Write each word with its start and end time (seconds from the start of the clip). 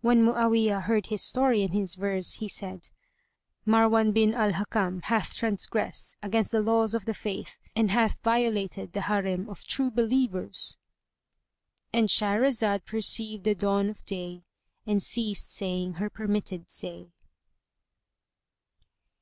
When 0.00 0.22
Mu'awiyah 0.24 0.84
heard 0.84 1.08
his 1.08 1.20
story 1.22 1.60
and 1.62 1.74
his 1.74 1.96
verse, 1.96 2.36
he 2.36 2.48
said, 2.48 2.88
"Marwan 3.66 4.12
bin 4.14 4.32
al 4.32 4.52
Hakam 4.54 5.02
hath 5.02 5.36
transgressed 5.36 6.16
against 6.22 6.52
the 6.52 6.62
laws 6.62 6.94
of 6.94 7.04
the 7.04 7.12
Faith 7.12 7.58
and 7.76 7.90
hath 7.90 8.18
violated 8.22 8.94
the 8.94 9.02
Harim 9.02 9.50
of 9.50 9.64
True 9.64 9.90
Believers!"——And 9.90 12.08
Shahrazad 12.08 12.86
perceived 12.86 13.44
the 13.44 13.54
dawn 13.54 13.90
of 13.90 14.02
day 14.06 14.44
and 14.86 15.02
ceased 15.02 15.52
saying 15.52 15.92
her 16.00 16.08
permitted 16.08 16.70
say. 16.70 17.10